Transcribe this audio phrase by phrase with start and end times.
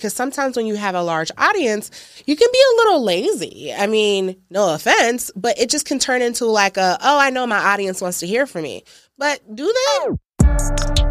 [0.00, 1.90] because sometimes when you have a large audience,
[2.26, 3.72] you can be a little lazy.
[3.74, 7.46] I mean, no offense, but it just can turn into like a, oh, I know
[7.46, 8.84] my audience wants to hear from me.
[9.18, 11.09] But do they?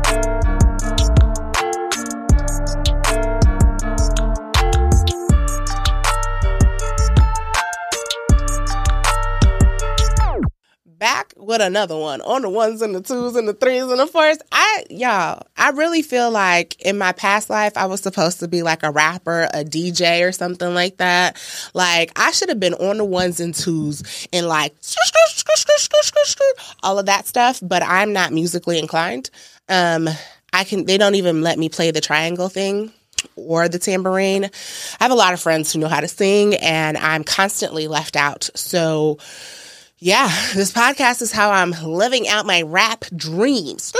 [11.00, 14.06] Back with another one on the ones and the twos and the threes and the
[14.06, 14.38] fours.
[14.52, 18.62] I, y'all, I really feel like in my past life, I was supposed to be
[18.62, 21.42] like a rapper, a DJ or something like that.
[21.74, 24.76] Like, I should have been on the ones and twos and like
[26.84, 29.30] all of that stuff, but I'm not musically inclined.
[29.70, 30.10] Um,
[30.52, 32.92] I can, they don't even let me play the triangle thing
[33.36, 34.46] or the tambourine.
[34.46, 38.16] I have a lot of friends who know how to sing and I'm constantly left
[38.16, 38.50] out.
[38.56, 39.20] So,
[40.00, 43.92] yeah, this podcast is how I'm living out my rap dreams.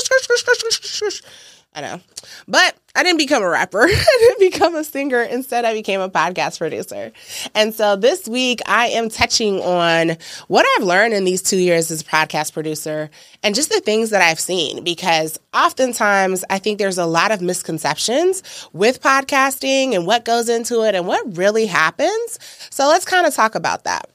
[1.76, 2.02] I know.
[2.48, 3.84] But I didn't become a rapper.
[3.88, 5.22] I didn't become a singer.
[5.22, 7.12] Instead, I became a podcast producer.
[7.54, 11.92] And so this week, I am touching on what I've learned in these two years
[11.92, 13.12] as a podcast producer
[13.44, 14.84] and just the things that I've seen.
[14.84, 20.82] Because oftentimes, I think there's a lot of misconceptions with podcasting and what goes into
[20.82, 22.40] it and what really happens.
[22.72, 24.10] So let's kind of talk about that.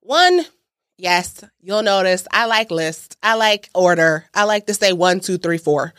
[0.00, 0.46] One,
[0.98, 3.16] Yes, you'll notice I like lists.
[3.22, 4.24] I like order.
[4.34, 5.94] I like to say one, two, three, four.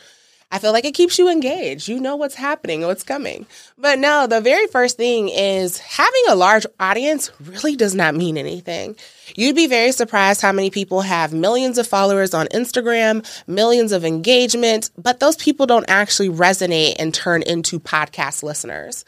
[0.52, 1.88] I feel like it keeps you engaged.
[1.88, 3.46] You know what's happening, what's coming.
[3.78, 8.36] But no, the very first thing is having a large audience really does not mean
[8.36, 8.96] anything.
[9.36, 14.04] You'd be very surprised how many people have millions of followers on Instagram, millions of
[14.04, 19.04] engagement, but those people don't actually resonate and turn into podcast listeners.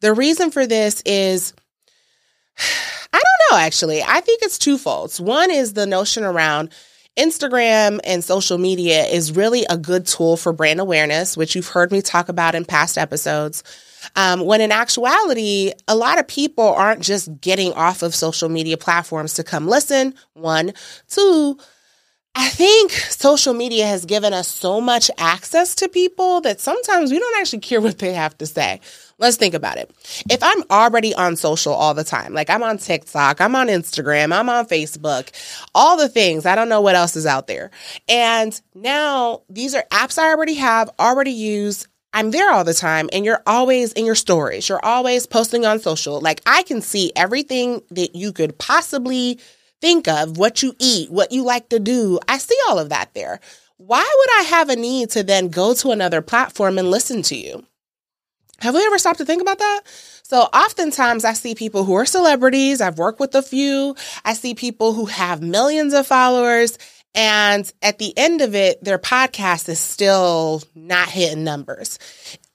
[0.00, 1.54] The reason for this is
[2.58, 4.02] I don't know, actually.
[4.02, 5.18] I think it's twofold.
[5.18, 6.70] One is the notion around
[7.16, 11.92] Instagram and social media is really a good tool for brand awareness, which you've heard
[11.92, 13.62] me talk about in past episodes.
[14.16, 18.76] Um, when in actuality, a lot of people aren't just getting off of social media
[18.76, 20.14] platforms to come listen.
[20.34, 20.72] One,
[21.08, 21.58] two,
[22.36, 27.20] I think social media has given us so much access to people that sometimes we
[27.20, 28.80] don't actually care what they have to say.
[29.18, 29.94] Let's think about it.
[30.28, 34.32] If I'm already on social all the time, like I'm on TikTok, I'm on Instagram,
[34.32, 35.30] I'm on Facebook,
[35.76, 37.70] all the things, I don't know what else is out there.
[38.08, 41.86] And now these are apps I already have, already use.
[42.12, 44.68] I'm there all the time and you're always in your stories.
[44.68, 46.20] You're always posting on social.
[46.20, 49.38] Like I can see everything that you could possibly
[49.80, 52.18] think of, what you eat, what you like to do.
[52.28, 53.40] I see all of that there.
[53.76, 57.36] Why would I have a need to then go to another platform and listen to
[57.36, 57.64] you?
[58.60, 59.82] Have we ever stopped to think about that?
[60.22, 62.80] So oftentimes I see people who are celebrities.
[62.80, 63.94] I've worked with a few.
[64.24, 66.78] I see people who have millions of followers.
[67.14, 71.98] And at the end of it, their podcast is still not hitting numbers.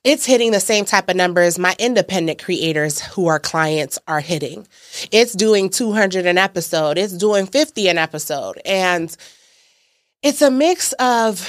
[0.03, 4.65] It's hitting the same type of numbers my independent creators who are clients are hitting.
[5.11, 6.97] It's doing 200 an episode.
[6.97, 8.61] It's doing 50 an episode.
[8.63, 9.15] And
[10.23, 11.47] it's a mix of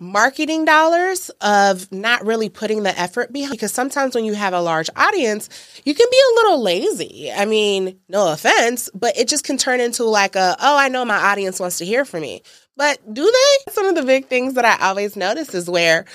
[0.00, 4.60] marketing dollars of not really putting the effort behind because sometimes when you have a
[4.60, 5.48] large audience
[5.84, 9.80] you can be a little lazy i mean no offense but it just can turn
[9.80, 12.40] into like a oh i know my audience wants to hear from me
[12.78, 13.72] but do they?
[13.72, 16.06] Some of the big things that i always notice is where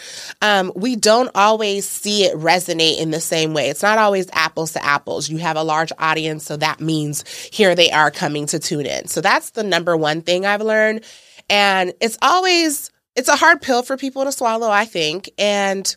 [0.41, 3.69] um, we don't always see it resonate in the same way.
[3.69, 5.29] It's not always apples to apples.
[5.29, 9.07] You have a large audience so that means here they are coming to tune in.
[9.07, 11.03] So that's the number one thing i've learned.
[11.50, 15.29] And it's always it's a hard pill for people to swallow, I think.
[15.38, 15.96] And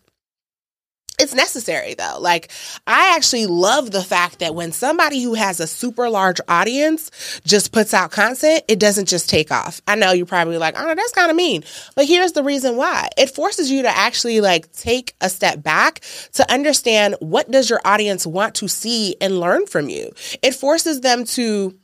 [1.18, 2.18] it's necessary though.
[2.20, 2.50] Like,
[2.86, 7.10] I actually love the fact that when somebody who has a super large audience
[7.44, 9.80] just puts out content, it doesn't just take off.
[9.86, 11.64] I know you're probably like, oh, that's kind of mean.
[11.94, 16.00] But here's the reason why it forces you to actually like take a step back
[16.34, 20.12] to understand what does your audience want to see and learn from you.
[20.42, 21.76] It forces them to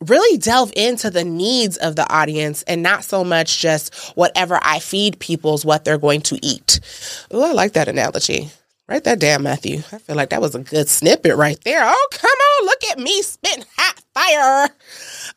[0.00, 4.78] really delve into the needs of the audience and not so much just whatever I
[4.78, 6.80] feed people is what they're going to eat.
[7.30, 8.50] Oh, I like that analogy.
[8.88, 9.78] Write that down, Matthew.
[9.92, 11.82] I feel like that was a good snippet right there.
[11.84, 14.68] Oh, come on, look at me spitting hot fire.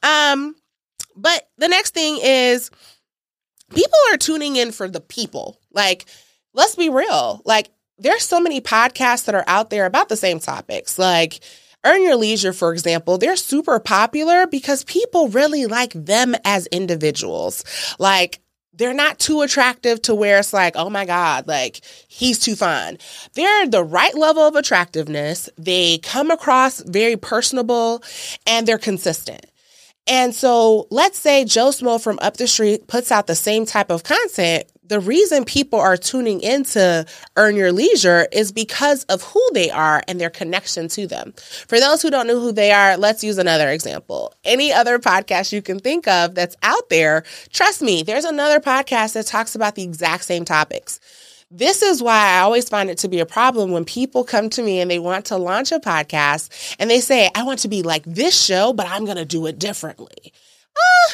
[0.01, 0.55] Um,
[1.15, 2.71] but the next thing is
[3.69, 5.59] people are tuning in for the people.
[5.71, 6.05] Like,
[6.53, 7.41] let's be real.
[7.45, 7.69] Like,
[7.99, 10.97] there's so many podcasts that are out there about the same topics.
[10.97, 11.39] Like,
[11.85, 17.63] Earn Your Leisure, for example, they're super popular because people really like them as individuals.
[17.99, 18.39] Like,
[18.73, 22.97] they're not too attractive to where it's like, oh my God, like he's too fun.
[23.33, 25.49] They're the right level of attractiveness.
[25.57, 28.03] They come across very personable
[28.47, 29.45] and they're consistent.
[30.07, 33.89] And so let's say Joe Smo from up the street puts out the same type
[33.89, 34.65] of content.
[34.93, 37.03] The reason people are tuning into
[37.35, 41.33] Earn Your Leisure is because of who they are and their connection to them.
[41.67, 44.35] For those who don't know who they are, let's use another example.
[44.43, 49.13] Any other podcast you can think of that's out there, trust me, there's another podcast
[49.13, 50.99] that talks about the exact same topics.
[51.49, 54.61] This is why I always find it to be a problem when people come to
[54.61, 57.81] me and they want to launch a podcast and they say, I want to be
[57.81, 60.31] like this show, but I'm going to do it differently.
[60.75, 61.13] Uh,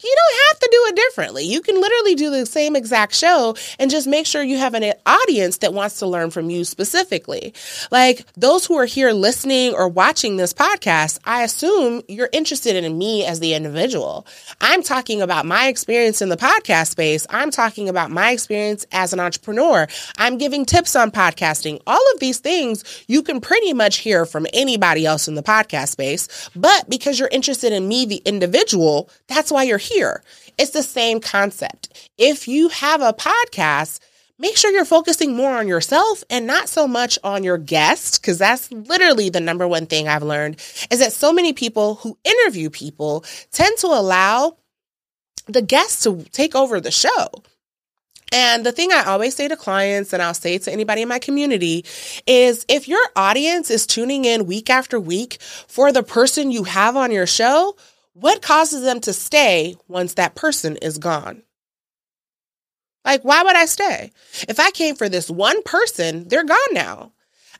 [0.00, 1.44] you don't have to do it differently.
[1.44, 4.92] You can literally do the same exact show and just make sure you have an
[5.06, 7.52] audience that wants to learn from you specifically.
[7.90, 12.96] Like those who are here listening or watching this podcast, I assume you're interested in
[12.96, 14.24] me as the individual.
[14.60, 17.26] I'm talking about my experience in the podcast space.
[17.30, 19.88] I'm talking about my experience as an entrepreneur.
[20.16, 21.80] I'm giving tips on podcasting.
[21.88, 25.88] All of these things you can pretty much hear from anybody else in the podcast
[25.88, 26.50] space.
[26.54, 30.22] But because you're interested in me, the individual, that's why you're here.
[30.58, 32.10] It's the same concept.
[32.18, 34.00] If you have a podcast,
[34.38, 38.38] make sure you're focusing more on yourself and not so much on your guest because
[38.38, 40.56] that's literally the number one thing I've learned
[40.90, 44.56] is that so many people who interview people tend to allow
[45.46, 47.28] the guests to take over the show.
[48.30, 51.18] And the thing I always say to clients and I'll say to anybody in my
[51.18, 51.86] community
[52.26, 56.96] is if your audience is tuning in week after week for the person you have
[56.96, 57.74] on your show,
[58.20, 61.42] what causes them to stay once that person is gone?
[63.04, 64.12] Like, why would I stay?
[64.48, 67.12] If I came for this one person, they're gone now.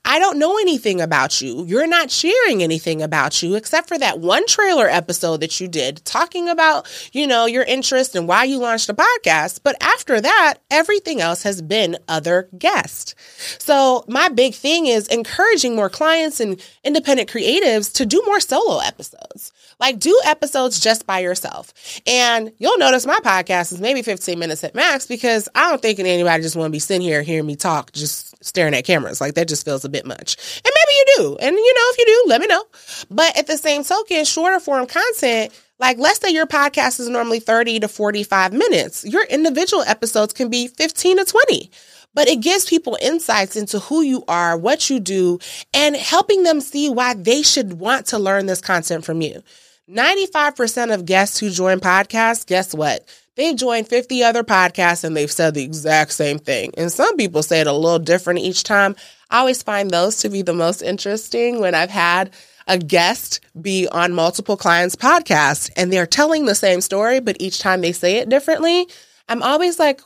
[0.08, 1.66] I don't know anything about you.
[1.66, 6.02] You're not sharing anything about you except for that one trailer episode that you did
[6.06, 9.60] talking about, you know, your interest and why you launched a podcast.
[9.62, 13.14] But after that, everything else has been other guests.
[13.58, 18.78] So my big thing is encouraging more clients and independent creatives to do more solo
[18.78, 19.52] episodes.
[19.78, 21.74] Like do episodes just by yourself.
[22.06, 25.98] And you'll notice my podcast is maybe 15 minutes at max because I don't think
[25.98, 29.20] anybody just want to be sitting here hearing me talk just staring at cameras.
[29.20, 30.36] Like that just feels a bit much.
[30.64, 31.36] And maybe you do.
[31.40, 32.64] And you know, if you do, let me know.
[33.10, 37.38] But at the same token, shorter form content like, let's say your podcast is normally
[37.38, 39.04] 30 to 45 minutes.
[39.04, 41.70] Your individual episodes can be 15 to 20
[42.14, 45.38] but it gives people insights into who you are, what you do,
[45.72, 49.40] and helping them see why they should want to learn this content from you.
[49.88, 53.06] 95% of guests who join podcasts, guess what?
[53.38, 56.72] They've joined 50 other podcasts and they've said the exact same thing.
[56.76, 58.96] And some people say it a little different each time.
[59.30, 62.32] I always find those to be the most interesting when I've had
[62.66, 67.60] a guest be on multiple clients' podcasts and they're telling the same story, but each
[67.60, 68.88] time they say it differently.
[69.28, 70.00] I'm always like,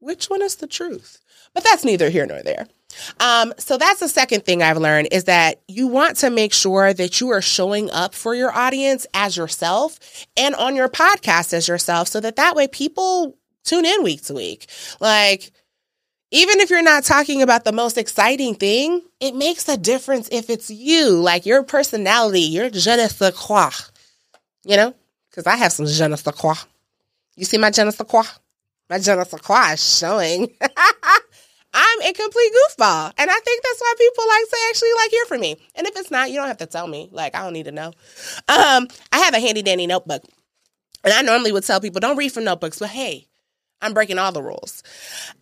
[0.00, 1.20] which one is the truth?
[1.54, 2.66] But that's neither here nor there.
[3.20, 6.92] Um, so that's the second thing I've learned is that you want to make sure
[6.92, 9.98] that you are showing up for your audience as yourself
[10.36, 14.34] and on your podcast as yourself so that that way people tune in week to
[14.34, 14.66] week.
[15.00, 15.52] Like,
[16.30, 20.50] even if you're not talking about the most exciting thing, it makes a difference if
[20.50, 23.70] it's you, like your personality, your je ne sais quoi,
[24.64, 24.94] you know?
[25.30, 26.54] Because I have some je ne sais quoi.
[27.36, 28.24] You see my je ne sais quoi?
[28.90, 30.48] My je ne sais quoi is showing.
[31.74, 33.12] I'm a complete goofball.
[33.18, 35.56] And I think that's why people like to actually like hear from me.
[35.74, 37.08] And if it's not, you don't have to tell me.
[37.10, 37.88] Like, I don't need to know.
[38.48, 40.22] Um, I have a handy dandy notebook.
[41.02, 43.26] And I normally would tell people, don't read from notebooks, but hey,
[43.82, 44.82] I'm breaking all the rules.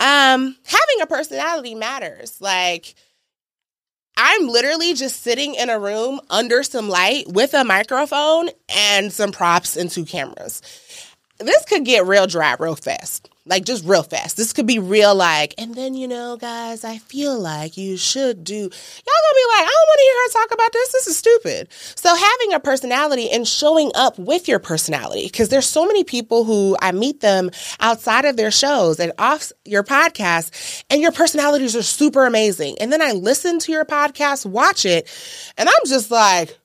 [0.00, 2.40] Um, having a personality matters.
[2.40, 2.94] Like,
[4.16, 9.32] I'm literally just sitting in a room under some light with a microphone and some
[9.32, 10.62] props and two cameras.
[11.38, 14.36] This could get real dry real fast like just real fast.
[14.36, 18.44] This could be real like, and then you know, guys, I feel like you should
[18.44, 18.54] do.
[18.54, 20.92] Y'all gonna be like, I don't want to hear her talk about this.
[20.92, 21.68] This is stupid.
[21.96, 26.44] So having a personality and showing up with your personality, because there's so many people
[26.44, 31.74] who I meet them outside of their shows and off your podcast, and your personalities
[31.74, 32.76] are super amazing.
[32.80, 35.08] And then I listen to your podcast, watch it,
[35.58, 36.58] and I'm just like,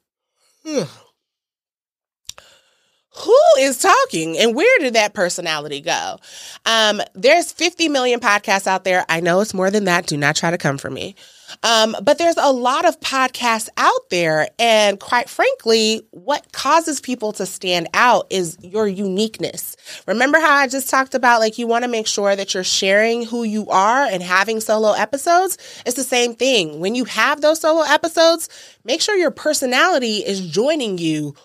[3.27, 6.17] who is talking and where did that personality go?
[6.65, 9.05] Um, there's 50 million podcasts out there.
[9.09, 10.07] I know it's more than that.
[10.07, 11.15] Do not try to come for me.
[11.63, 14.47] Um, but there's a lot of podcasts out there.
[14.59, 19.75] And quite frankly, what causes people to stand out is your uniqueness.
[20.07, 23.25] Remember how I just talked about like you want to make sure that you're sharing
[23.25, 25.57] who you are and having solo episodes?
[25.85, 26.79] It's the same thing.
[26.79, 28.49] When you have those solo episodes,
[28.85, 31.35] make sure your personality is joining you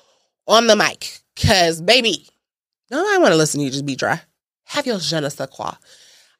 [0.47, 2.29] on the mic Cause baby,
[2.91, 4.21] nobody want to listen to you just be dry.
[4.65, 5.73] Have your je ne sais quoi.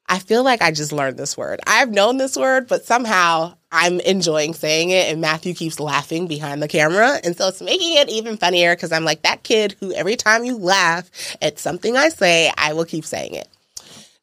[0.07, 1.61] I feel like I just learned this word.
[1.65, 6.61] I've known this word, but somehow I'm enjoying saying it, and Matthew keeps laughing behind
[6.61, 7.19] the camera.
[7.23, 10.43] And so it's making it even funnier because I'm like that kid who every time
[10.43, 11.09] you laugh
[11.41, 13.47] at something I say, I will keep saying it.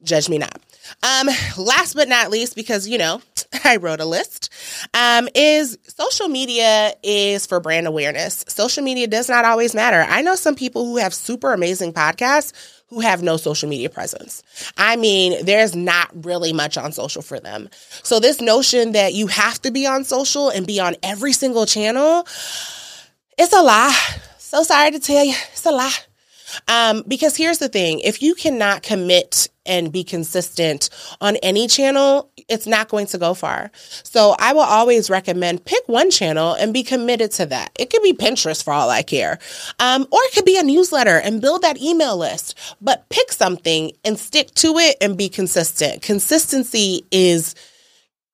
[0.02, 0.60] Judge me not.
[1.02, 3.22] Um, last but not least, because you know,
[3.64, 4.52] I wrote a list,
[4.94, 8.44] um, is social media is for brand awareness.
[8.48, 10.04] Social media does not always matter.
[10.08, 12.52] I know some people who have super amazing podcasts
[12.88, 14.42] who have no social media presence.
[14.76, 17.68] I mean, there's not really much on social for them.
[18.02, 21.66] So this notion that you have to be on social and be on every single
[21.66, 22.26] channel,
[23.38, 23.96] it's a lie.
[24.38, 25.94] So sorry to tell you, it's a lie.
[26.66, 32.28] Um, because here's the thing if you cannot commit and be consistent on any channel,
[32.48, 33.70] it's not going to go far.
[34.02, 37.70] So I will always recommend pick one channel and be committed to that.
[37.78, 39.38] It could be Pinterest for all I care,
[39.78, 42.58] um, or it could be a newsletter and build that email list.
[42.82, 46.02] But pick something and stick to it and be consistent.
[46.02, 47.54] Consistency is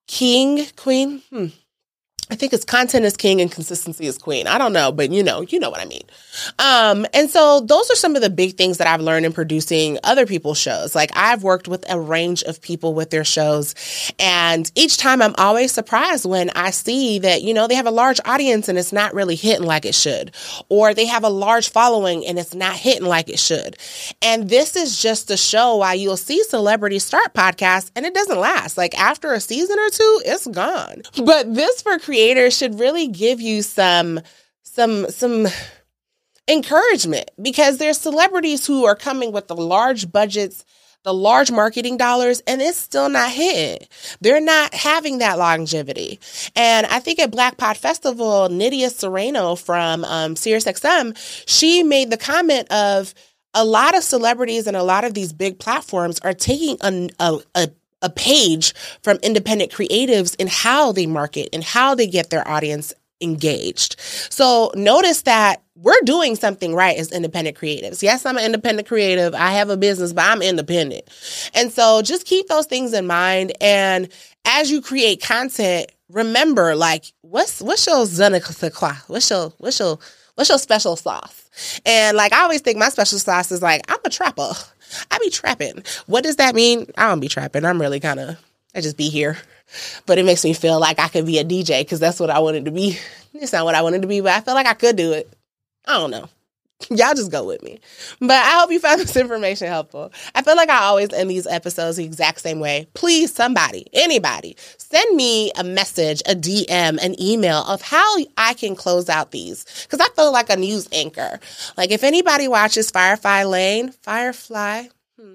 [0.08, 1.22] king, queen.
[1.30, 1.48] Hmm.
[2.28, 4.48] I think it's content is king and consistency is queen.
[4.48, 6.02] I don't know, but you know, you know what I mean.
[6.58, 9.98] Um, and so those are some of the big things that I've learned in producing
[10.02, 10.96] other people's shows.
[10.96, 13.76] Like I've worked with a range of people with their shows,
[14.18, 17.92] and each time I'm always surprised when I see that, you know, they have a
[17.92, 20.34] large audience and it's not really hitting like it should,
[20.68, 23.76] or they have a large following and it's not hitting like it should.
[24.20, 28.40] And this is just a show why you'll see celebrities start podcasts and it doesn't
[28.40, 28.76] last.
[28.76, 31.02] Like after a season or two, it's gone.
[31.24, 34.18] But this for creators should really give you some
[34.62, 35.46] some some
[36.48, 40.64] encouragement because there's celebrities who are coming with the large budgets
[41.02, 43.86] the large marketing dollars and it's still not hitting.
[44.22, 46.18] They're not having that longevity.
[46.56, 52.16] And I think at Black Pod Festival, Nydia Serrano from um, SiriusXM, she made the
[52.16, 53.14] comment of
[53.54, 57.38] a lot of celebrities and a lot of these big platforms are taking a, a,
[57.54, 57.68] a
[58.02, 62.92] a page from independent creatives in how they market and how they get their audience
[63.20, 63.96] engaged.
[63.98, 68.02] So notice that we're doing something right as independent creatives.
[68.02, 69.34] Yes, I'm an independent creative.
[69.34, 71.04] I have a business, but I'm independent.
[71.54, 73.52] And so just keep those things in mind.
[73.60, 74.08] And
[74.44, 79.52] as you create content, remember like what's what's your je ne sais quoi What's your
[79.58, 79.98] what's your
[80.34, 81.80] what's your special sauce?
[81.84, 84.52] And like I always think my special sauce is like I'm a trapper.
[85.10, 85.82] I be trapping.
[86.06, 86.86] What does that mean?
[86.96, 87.64] I don't be trapping.
[87.64, 88.36] I'm really kind of,
[88.74, 89.36] I just be here.
[90.06, 92.38] But it makes me feel like I could be a DJ because that's what I
[92.38, 92.98] wanted to be.
[93.34, 95.30] It's not what I wanted to be, but I feel like I could do it.
[95.86, 96.28] I don't know.
[96.90, 97.80] Y'all just go with me.
[98.20, 100.12] But I hope you found this information helpful.
[100.34, 102.86] I feel like I always end these episodes the exact same way.
[102.94, 108.76] Please, somebody, anybody, send me a message, a DM, an email of how I can
[108.76, 109.64] close out these.
[109.84, 111.40] Because I feel like a news anchor.
[111.76, 114.84] Like if anybody watches Firefly Lane, Firefly,
[115.18, 115.34] hmm,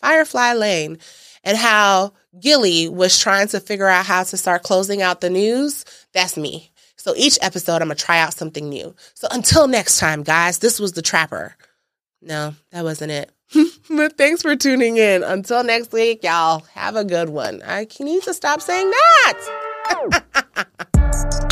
[0.00, 0.98] Firefly Lane,
[1.44, 5.84] and how Gilly was trying to figure out how to start closing out the news,
[6.12, 6.72] that's me.
[6.96, 8.94] So each episode, I'm going to try out something new.
[9.14, 11.56] So until next time, guys, this was The Trapper.
[12.22, 13.30] No, that wasn't it.
[13.90, 15.22] but thanks for tuning in.
[15.22, 17.62] Until next week, y'all, have a good one.
[17.64, 19.50] I need to stop saying that.